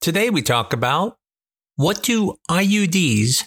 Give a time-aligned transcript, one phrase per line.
[0.00, 1.18] Today we talk about
[1.76, 3.44] what do IUDs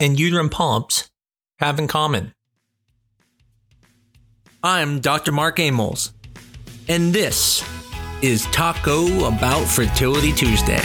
[0.00, 1.10] and uterine polyps
[1.58, 2.32] have in common?
[4.62, 5.32] I'm Dr.
[5.32, 6.14] Mark Amols,
[6.88, 7.62] and this
[8.22, 10.80] is Taco About Fertility Tuesday.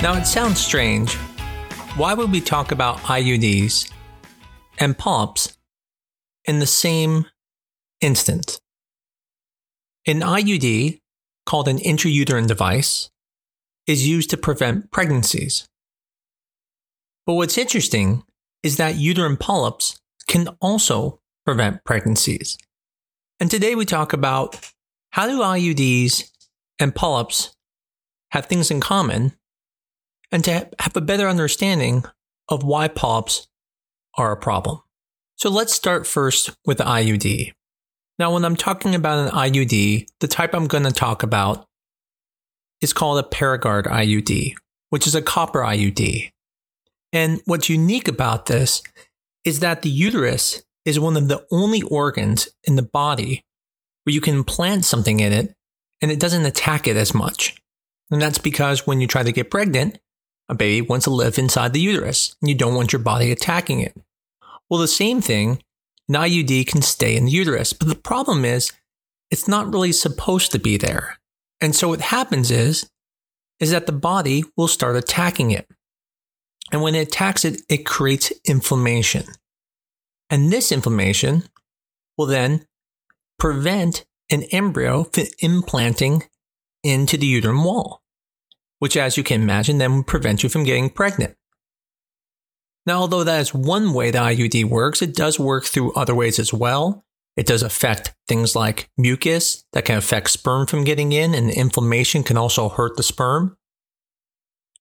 [0.00, 1.16] Now it sounds strange.
[1.96, 3.90] Why would we talk about IUDs
[4.82, 5.56] and polyps
[6.44, 7.26] in the same
[8.00, 8.60] instant?
[10.06, 11.00] An IUD,
[11.46, 13.10] called an intrauterine device,
[13.86, 15.68] is used to prevent pregnancies.
[17.26, 18.24] But what's interesting
[18.62, 22.58] is that uterine polyps can also prevent pregnancies.
[23.38, 24.58] And today we talk about
[25.10, 26.30] how do IUDs
[26.78, 27.54] and polyps
[28.30, 29.32] have things in common
[30.30, 32.04] and to have a better understanding
[32.48, 33.46] of why polyps
[34.16, 34.80] are a problem.
[35.36, 37.52] So let's start first with the IUD.
[38.18, 41.66] Now, when I'm talking about an IUD, the type I'm going to talk about
[42.80, 44.54] is called a Paragard IUD,
[44.90, 46.30] which is a copper IUD.
[47.12, 48.82] And what's unique about this
[49.44, 53.44] is that the uterus is one of the only organs in the body
[54.04, 55.54] where you can implant something in it
[56.00, 57.56] and it doesn't attack it as much.
[58.10, 59.98] And that's because when you try to get pregnant,
[60.48, 63.80] a baby wants to live inside the uterus, and you don't want your body attacking
[63.80, 63.96] it.
[64.68, 65.62] Well, the same thing,
[66.08, 68.72] an IUD can stay in the uterus, but the problem is
[69.30, 71.18] it's not really supposed to be there.
[71.60, 72.90] And so what happens is,
[73.60, 75.68] is that the body will start attacking it.
[76.72, 79.24] And when it attacks it, it creates inflammation.
[80.28, 81.44] And this inflammation
[82.18, 82.66] will then
[83.38, 86.24] prevent an embryo from implanting
[86.82, 88.01] into the uterine wall
[88.82, 91.36] which, as you can imagine, then would prevent you from getting pregnant.
[92.84, 96.40] Now, although that is one way the IUD works, it does work through other ways
[96.40, 97.04] as well.
[97.36, 102.24] It does affect things like mucus that can affect sperm from getting in, and inflammation
[102.24, 103.56] can also hurt the sperm.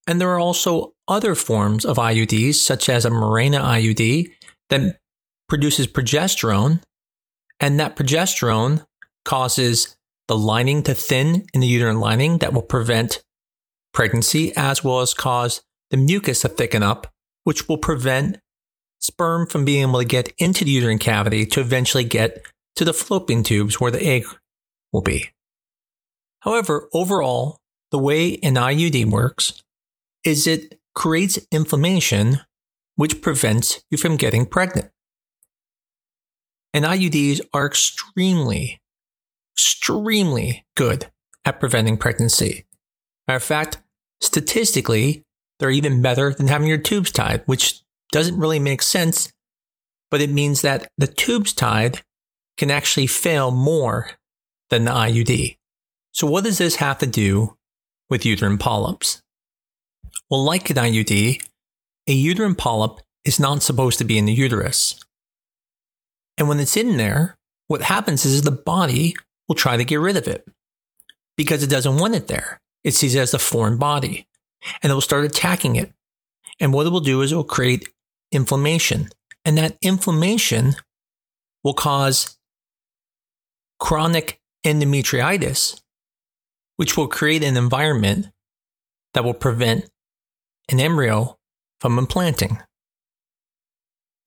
[0.07, 4.31] And there are also other forms of IUDs, such as a Mirena IUD,
[4.72, 4.97] that
[5.47, 6.81] produces progesterone,
[7.59, 8.84] and that progesterone
[9.25, 9.95] causes
[10.28, 13.22] the lining to thin in the uterine lining that will prevent
[13.94, 17.07] pregnancy, as well as cause the mucus to thicken up,
[17.44, 18.40] which will prevent
[19.00, 22.94] sperm from being able to get into the uterine cavity to eventually get to the
[22.94, 24.25] fallopian tubes where the egg
[24.94, 25.29] will be.
[26.41, 27.57] However, overall,
[27.91, 29.62] the way an IUD works
[30.23, 32.40] is it creates inflammation
[32.96, 34.91] which prevents you from getting pregnant.
[36.73, 38.81] And IUDs are extremely,
[39.56, 41.12] extremely good
[41.44, 42.66] at preventing pregnancy.
[43.31, 43.77] Matter of fact,
[44.19, 45.23] statistically,
[45.57, 47.79] they're even better than having your tubes tied, which
[48.11, 49.31] doesn't really make sense,
[50.09, 52.01] but it means that the tubes tied
[52.57, 54.09] can actually fail more
[54.69, 55.55] than the IUD.
[56.11, 57.55] So, what does this have to do
[58.09, 59.21] with uterine polyps?
[60.29, 61.41] Well, like an IUD,
[62.07, 64.99] a uterine polyp is not supposed to be in the uterus.
[66.37, 67.37] And when it's in there,
[67.69, 69.15] what happens is the body
[69.47, 70.45] will try to get rid of it
[71.37, 72.59] because it doesn't want it there.
[72.83, 74.27] It sees it as a foreign body
[74.81, 75.91] and it will start attacking it.
[76.59, 77.87] And what it will do is it will create
[78.31, 79.09] inflammation.
[79.45, 80.75] And that inflammation
[81.63, 82.37] will cause
[83.79, 85.81] chronic endometritis,
[86.77, 88.27] which will create an environment
[89.13, 89.89] that will prevent
[90.69, 91.37] an embryo
[91.79, 92.59] from implanting.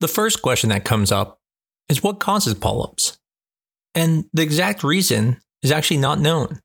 [0.01, 1.39] The first question that comes up
[1.87, 3.17] is what causes polyps?
[3.93, 6.59] And the exact reason is actually not known.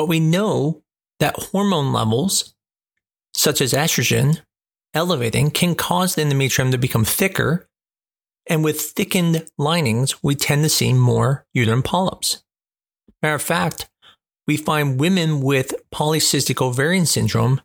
[0.00, 0.82] But we know
[1.18, 2.54] that hormone levels,
[3.34, 4.40] such as estrogen,
[4.94, 7.68] elevating can cause the endometrium to become thicker.
[8.46, 12.42] And with thickened linings, we tend to see more uterine polyps.
[13.20, 13.90] Matter of fact,
[14.46, 17.60] we find women with polycystic ovarian syndrome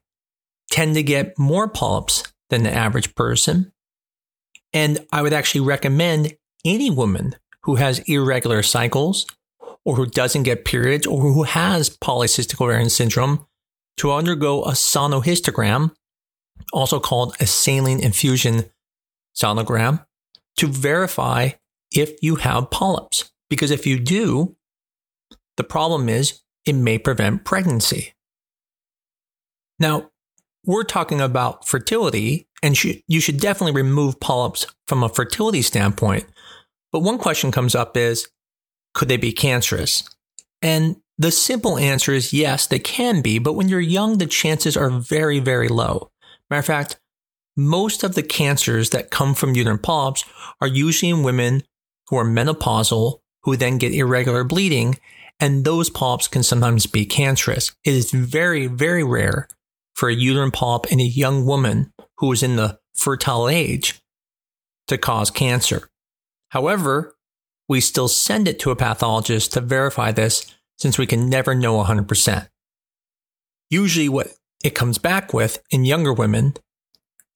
[0.70, 3.72] tend to get more polyps than the average person.
[4.74, 6.36] And I would actually recommend
[6.66, 9.26] any woman who has irregular cycles
[9.86, 13.46] or who doesn't get periods or who has polycystic ovarian syndrome
[13.98, 15.92] to undergo a sonohysterogram,
[16.74, 18.66] also called a saline infusion
[19.36, 20.06] sonogram,
[20.58, 21.50] to verify
[21.94, 23.32] if you have polyps.
[23.50, 24.56] Because if you do,
[25.56, 28.14] the problem is it may prevent pregnancy.
[29.80, 30.10] Now,
[30.66, 36.26] we're talking about fertility, and you should definitely remove polyps from a fertility standpoint.
[36.92, 38.28] But one question comes up is
[38.96, 40.04] could they be cancerous?
[40.64, 44.76] And the simple answer is yes, they can be, but when you're young, the chances
[44.76, 46.10] are very, very low.
[46.50, 47.00] Matter of fact,
[47.56, 50.26] most of the cancers that come from uterine polyps
[50.60, 51.64] are usually in women
[52.08, 54.98] who are menopausal, who then get irregular bleeding,
[55.40, 57.74] and those polyps can sometimes be cancerous.
[57.84, 59.48] It is very, very rare
[59.94, 64.02] for a uterine polyp in a young woman who is in the fertile age
[64.88, 65.90] to cause cancer.
[66.50, 67.15] However,
[67.68, 71.84] we still send it to a pathologist to verify this since we can never know
[71.84, 72.48] 100%.
[73.70, 74.28] Usually, what
[74.64, 76.56] it comes back with in younger women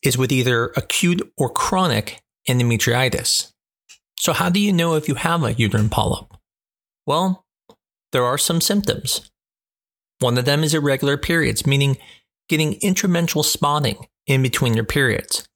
[0.04, 3.52] is with either acute or chronic endometritis.
[4.18, 6.34] So, how do you know if you have a uterine polyp?
[7.06, 7.46] Well,
[8.12, 9.30] there are some symptoms.
[10.20, 11.98] One of them is irregular periods, meaning
[12.50, 15.48] getting intermenstrual spotting in between your periods.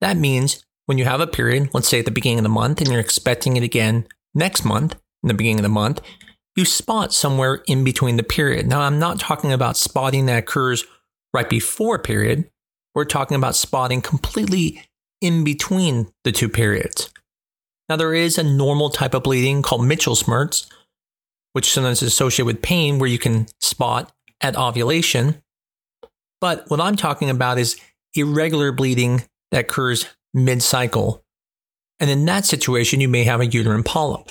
[0.00, 2.80] That means when you have a period, let's say at the beginning of the month,
[2.80, 6.00] and you're expecting it again next month, in the beginning of the month,
[6.56, 8.66] you spot somewhere in between the period.
[8.66, 10.84] Now, I'm not talking about spotting that occurs
[11.32, 12.50] right before a period.
[12.94, 14.82] We're talking about spotting completely
[15.20, 17.10] in between the two periods.
[17.88, 20.66] Now, there is a normal type of bleeding called Mittelschmerz,
[21.54, 25.42] which sometimes is associated with pain, where you can spot at ovulation.
[26.40, 27.80] But what I'm talking about is
[28.14, 31.24] irregular bleeding that occurs mid cycle.
[32.00, 34.30] And in that situation, you may have a uterine polyp.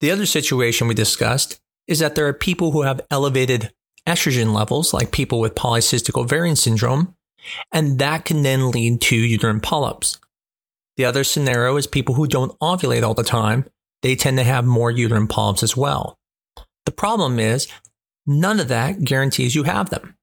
[0.00, 3.72] The other situation we discussed is that there are people who have elevated
[4.06, 7.14] estrogen levels, like people with polycystic ovarian syndrome,
[7.70, 10.18] and that can then lead to uterine polyps.
[10.96, 13.66] The other scenario is people who don't ovulate all the time,
[14.02, 16.18] they tend to have more uterine polyps as well.
[16.84, 17.68] The problem is,
[18.26, 20.16] none of that guarantees you have them.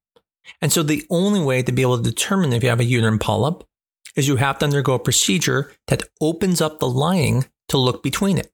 [0.61, 3.19] And so the only way to be able to determine if you have a uterine
[3.19, 3.63] polyp
[4.15, 8.37] is you have to undergo a procedure that opens up the lining to look between
[8.37, 8.51] it.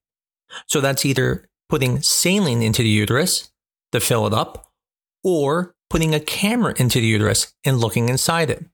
[0.67, 3.51] So that's either putting saline into the uterus
[3.91, 4.71] to fill it up
[5.23, 8.65] or putting a camera into the uterus and looking inside it.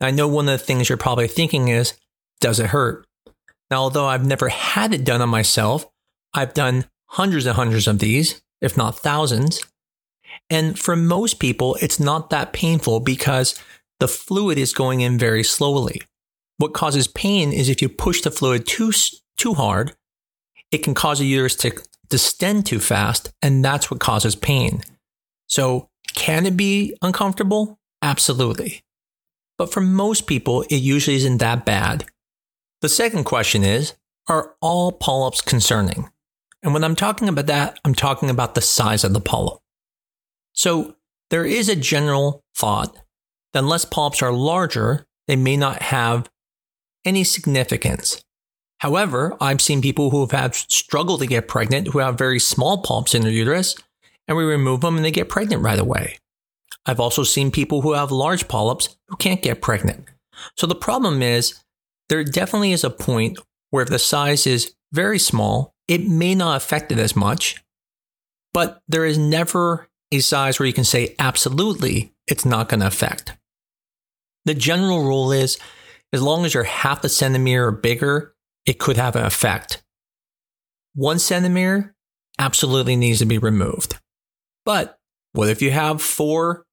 [0.00, 1.94] I know one of the things you're probably thinking is,
[2.40, 3.06] does it hurt?
[3.70, 5.86] Now, although I've never had it done on myself,
[6.32, 9.62] I've done hundreds and hundreds of these, if not thousands.
[10.50, 13.54] And for most people, it's not that painful because
[14.00, 16.02] the fluid is going in very slowly.
[16.56, 18.92] What causes pain is if you push the fluid too,
[19.38, 19.94] too hard,
[20.72, 21.72] it can cause the uterus to
[22.08, 24.82] distend too fast, and that's what causes pain.
[25.46, 27.78] So, can it be uncomfortable?
[28.02, 28.82] Absolutely.
[29.56, 32.06] But for most people, it usually isn't that bad.
[32.80, 33.94] The second question is
[34.26, 36.10] Are all polyps concerning?
[36.62, 39.60] And when I'm talking about that, I'm talking about the size of the polyp.
[40.60, 40.94] So
[41.30, 42.94] there is a general thought
[43.54, 46.28] that unless polyps are larger, they may not have
[47.02, 48.22] any significance.
[48.80, 53.14] However, I've seen people who have struggled to get pregnant who have very small polyps
[53.14, 53.74] in their uterus,
[54.28, 56.18] and we remove them and they get pregnant right away.
[56.84, 60.10] I've also seen people who have large polyps who can't get pregnant.
[60.58, 61.58] So the problem is
[62.10, 63.38] there definitely is a point
[63.70, 67.64] where if the size is very small, it may not affect it as much,
[68.52, 72.86] but there is never a size where you can say absolutely it's not going to
[72.86, 73.36] affect.
[74.44, 75.58] The general rule is
[76.12, 78.34] as long as you're half a centimeter or bigger,
[78.66, 79.82] it could have an effect.
[80.94, 81.94] One centimeter
[82.38, 83.98] absolutely needs to be removed.
[84.64, 84.98] But
[85.32, 86.64] what if you have four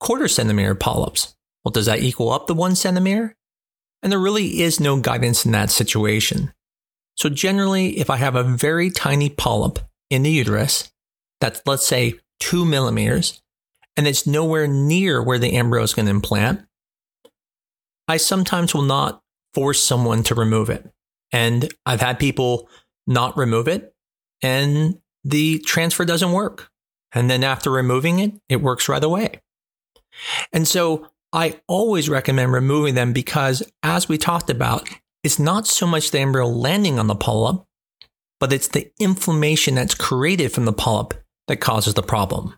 [0.00, 1.34] quarter centimeter polyps?
[1.64, 3.34] Well, does that equal up to one centimeter?
[4.02, 6.52] And there really is no guidance in that situation.
[7.16, 9.78] So generally, if I have a very tiny polyp
[10.10, 10.92] in the uterus,
[11.40, 13.42] that's let's say two millimeters,
[13.96, 16.64] and it's nowhere near where the embryo is going to implant,
[18.08, 19.22] I sometimes will not
[19.54, 20.90] force someone to remove it.
[21.32, 22.68] And I've had people
[23.06, 23.94] not remove it,
[24.42, 26.70] and the transfer doesn't work.
[27.12, 29.40] And then after removing it, it works right away.
[30.52, 34.88] And so I always recommend removing them because, as we talked about,
[35.22, 37.64] it's not so much the embryo landing on the polyp,
[38.38, 41.14] but it's the inflammation that's created from the polyp
[41.48, 42.54] that causes the problem.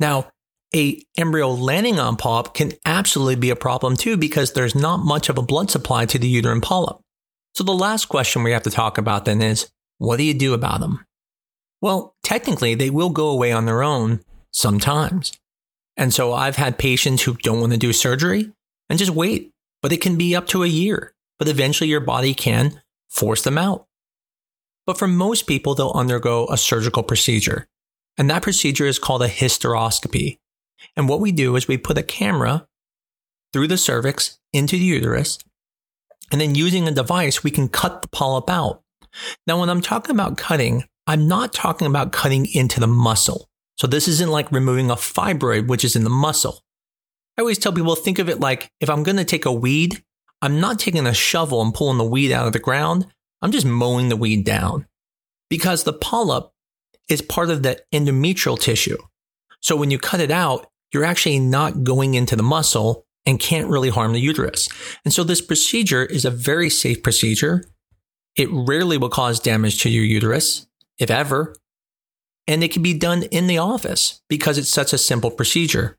[0.00, 0.30] Now,
[0.74, 5.28] a embryo landing on polyp can absolutely be a problem too because there's not much
[5.28, 6.98] of a blood supply to the uterine polyp.
[7.54, 10.54] So the last question we have to talk about then is, what do you do
[10.54, 11.04] about them?
[11.80, 14.20] Well, technically, they will go away on their own
[14.52, 15.32] sometimes.
[15.96, 18.52] And so I've had patients who don't want to do surgery
[18.88, 19.50] and just wait,
[19.82, 21.14] but it can be up to a year.
[21.38, 23.86] But eventually your body can force them out.
[24.86, 27.66] But for most people, they'll undergo a surgical procedure.
[28.18, 30.38] And that procedure is called a hysteroscopy.
[30.96, 32.66] And what we do is we put a camera
[33.52, 35.38] through the cervix into the uterus.
[36.30, 38.82] And then using a device, we can cut the polyp out.
[39.46, 43.48] Now, when I'm talking about cutting, I'm not talking about cutting into the muscle.
[43.78, 46.62] So this isn't like removing a fibroid, which is in the muscle.
[47.38, 50.02] I always tell people think of it like if I'm going to take a weed,
[50.42, 53.06] I'm not taking a shovel and pulling the weed out of the ground.
[53.40, 54.86] I'm just mowing the weed down
[55.48, 56.50] because the polyp
[57.08, 58.98] is part of the endometrial tissue.
[59.60, 63.68] So when you cut it out, you're actually not going into the muscle and can't
[63.68, 64.68] really harm the uterus.
[65.04, 67.64] And so this procedure is a very safe procedure.
[68.36, 70.66] It rarely will cause damage to your uterus,
[70.98, 71.54] if ever.
[72.46, 75.98] And it can be done in the office because it's such a simple procedure.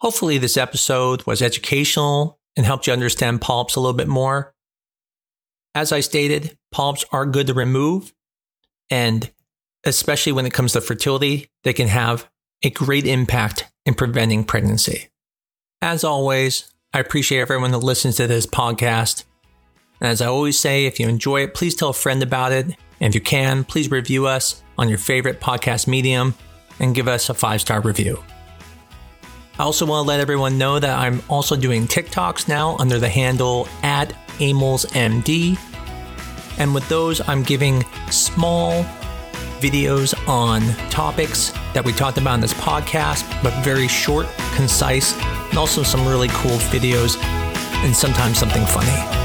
[0.00, 4.52] Hopefully, this episode was educational and helped you understand polyps a little bit more.
[5.74, 8.12] As I stated, polyps are good to remove.
[8.90, 9.30] And
[9.84, 12.28] especially when it comes to fertility, they can have
[12.62, 15.08] a great impact in preventing pregnancy.
[15.82, 19.24] As always, I appreciate everyone that listens to this podcast.
[20.00, 22.66] And as I always say, if you enjoy it, please tell a friend about it.
[23.00, 26.34] And if you can, please review us on your favorite podcast medium
[26.78, 28.22] and give us a five star review.
[29.58, 33.08] I also want to let everyone know that I'm also doing TikToks now under the
[33.08, 35.58] handle at AmolsMD.
[36.58, 38.84] And with those, I'm giving small
[39.60, 45.16] videos on topics that we talked about in this podcast, but very short, concise,
[45.50, 47.16] and also some really cool videos
[47.84, 49.20] and sometimes something funny.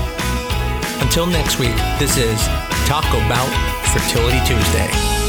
[1.03, 2.45] Until next week, this is
[2.87, 3.49] Talk About
[3.93, 5.24] Fertility Tuesday.